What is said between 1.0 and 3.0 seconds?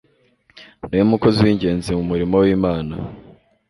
mukozi w'ingenzi mu murimo w'Imana.